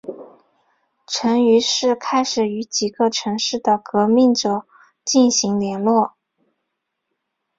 [1.05, 4.65] 陈于是开始与几个城市的革命者
[5.05, 6.15] 进行联络。